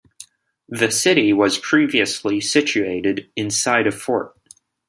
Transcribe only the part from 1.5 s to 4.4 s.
previously situated inside a fort.